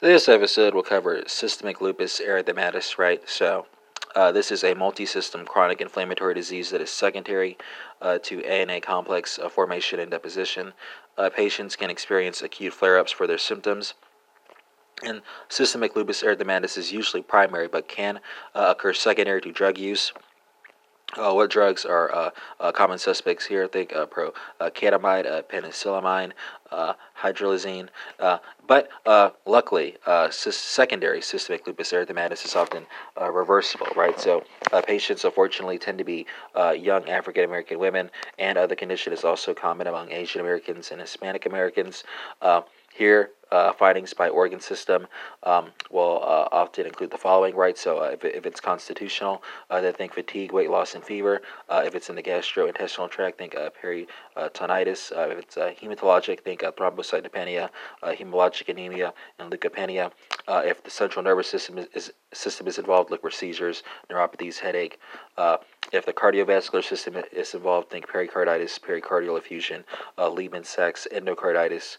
[0.00, 3.26] This episode will cover systemic lupus erythematosus, right?
[3.28, 3.66] So,
[4.16, 7.56] uh, this is a multi-system chronic inflammatory disease that is secondary
[8.02, 10.72] uh, to ANA complex uh, formation and deposition.
[11.16, 13.94] Uh, patients can experience acute flare-ups for their symptoms.
[15.04, 18.18] And systemic lupus erythematosus is usually primary, but can
[18.52, 20.12] uh, occur secondary to drug use.
[21.16, 23.64] Uh, what drugs are uh, uh, common suspects here?
[23.64, 26.32] I think uh, pro uh, uh, penicillamine,
[27.22, 27.88] hydralazine.
[28.66, 28.88] But
[29.46, 32.86] luckily, uh, secondary systemic lupus erythematosus is often
[33.20, 34.18] reversible, right?
[34.18, 34.42] So
[34.86, 36.26] patients, unfortunately, tend to be
[36.56, 41.46] young African American women, and the condition is also common among Asian Americans and Hispanic
[41.46, 42.04] Americans.
[42.92, 45.06] Here, uh, findings by organ system
[45.44, 47.78] um, will uh, often include the following, right?
[47.78, 51.40] So, uh, if, if it's constitutional, uh, then think fatigue, weight loss, and fever.
[51.68, 55.12] Uh, if it's in the gastrointestinal tract, think uh, peritonitis.
[55.30, 57.70] if it's hematologic, think thrombocytopenia,
[58.02, 60.10] hemolytic anemia, and leukopenia.
[60.48, 64.98] if the central nervous system is, is, system is involved, look for seizures, neuropathies, headache.
[65.92, 69.84] if the cardiovascular system is involved, think pericarditis, pericardial effusion,
[70.18, 71.98] uh, Libman-Sacks endocarditis.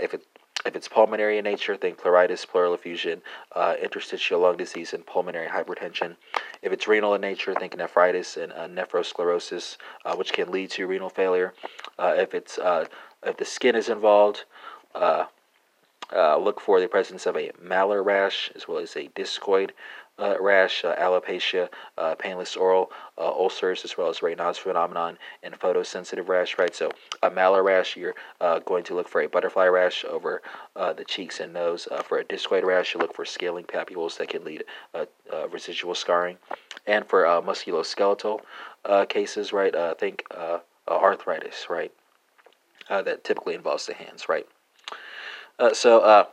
[0.00, 0.24] if it
[0.64, 5.48] if it's pulmonary in nature, think pleuritis, pleural effusion, uh, interstitial lung disease, and pulmonary
[5.48, 6.16] hypertension.
[6.62, 10.86] If it's renal in nature, think nephritis and uh, nephrosclerosis, uh, which can lead to
[10.86, 11.52] renal failure.
[11.98, 12.86] Uh, if it's uh,
[13.24, 14.44] if the skin is involved,
[16.12, 19.70] uh, look for the presence of a malar rash as well as a discoid
[20.16, 25.58] uh, rash, uh, alopecia, uh, painless oral uh, ulcers, as well as Raynaud's phenomenon and
[25.58, 26.74] photosensitive rash, right?
[26.74, 28.14] So, a malar rash, you're
[28.64, 30.40] going to look for a butterfly rash over
[30.74, 31.88] the cheeks and nose.
[32.04, 34.64] for a discoid rash, you look for scaling papules that can lead
[35.50, 36.38] residual scarring.
[36.86, 38.40] And for musculoskeletal
[39.08, 40.24] cases, right, think
[40.86, 41.92] arthritis, right?
[42.88, 44.46] that typically involves the hands, right?
[45.72, 46.26] So,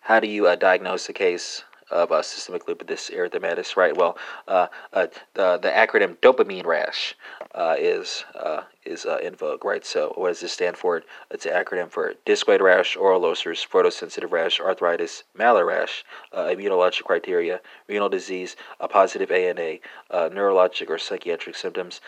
[0.00, 3.96] how do you diagnose a case of uh, systemic lupus erythematosus, right?
[3.96, 7.14] Well, uh, uh, the, the acronym dopamine rash
[7.54, 9.84] uh, is uh, is uh, in vogue, right?
[9.86, 11.02] So, what does this stand for?
[11.30, 16.04] It's an acronym for discoid rash, oral ulcers, photosensitive rash, arthritis, malar rash,
[16.34, 19.78] immunologic criteria, renal disease, a positive ANA,
[20.12, 22.00] neurologic or psychiatric symptoms,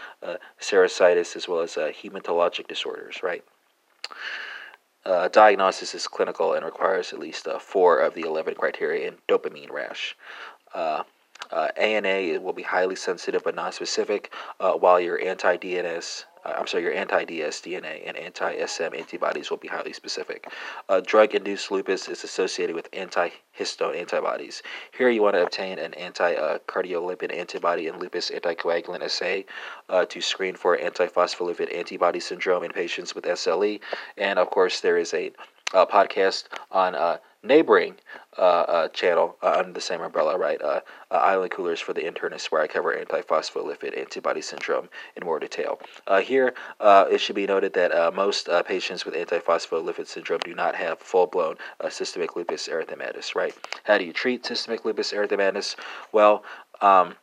[0.61, 3.45] serositis, as well as hematologic disorders, right?
[5.09, 9.15] Uh, diagnosis is clinical and requires at least uh, four of the 11 criteria in
[9.27, 10.15] dopamine rash.
[10.75, 11.03] Uh,
[11.51, 14.31] uh ANA will be highly sensitive but non-specific,
[14.61, 19.69] uh, while your anti-DNS uh, I'm sorry, your anti-DS DNA and anti-SM antibodies will be
[19.69, 20.51] highly specific.
[20.89, 24.63] Uh, drug-induced lupus is associated with anti-histone antibodies.
[24.97, 29.47] Here you want to obtain an anti-cardiolipin antibody and lupus anticoagulant assay
[29.89, 33.81] uh, to screen for antiphospholipid antibody syndrome in patients with SLE.
[34.17, 35.33] And of course, there is a,
[35.75, 37.97] a podcast on uh, neighboring
[38.39, 40.61] uh, uh, channel uh, under the same umbrella, right?
[41.11, 45.81] Island Coolers for the Internist, where I cover antiphospholipid antibody syndrome in more detail.
[46.23, 51.57] Here, it should be noted that most patients with antiphospholipid syndrome do not have full-blown
[51.89, 53.55] systemic lupus erythematosus, right?
[53.85, 55.75] How do you treat systemic lupus erythematosus?
[56.13, 56.45] Well,
[56.81, 57.15] um,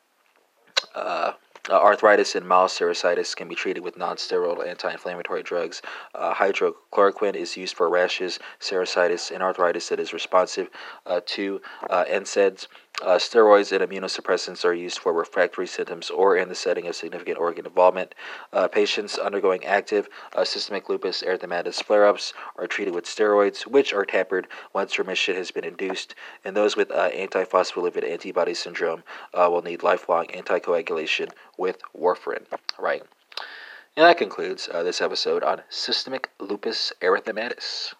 [0.93, 1.33] uh,
[1.69, 5.81] arthritis and mild serositis can be treated with non-steroidal anti-inflammatory drugs.
[6.13, 10.69] Uh, hydroxychloroquine is used for rashes, serositis, and arthritis that is responsive
[11.05, 12.67] uh, to uh, NSAIDs.
[13.01, 17.37] Uh, steroids and immunosuppressants are used for refractory symptoms or in the setting of significant
[17.37, 18.15] organ involvement.
[18.53, 23.93] Uh, patients undergoing active uh, systemic lupus erythematosus flare ups are treated with steroids, which
[23.93, 26.15] are tapered once remission has been induced.
[26.45, 29.03] And those with uh, antiphospholipid antibody syndrome
[29.33, 32.45] uh, will need lifelong anticoagulation with warfarin.
[32.79, 33.03] Right.
[33.97, 37.93] And that concludes uh, this episode on systemic lupus erythematosus.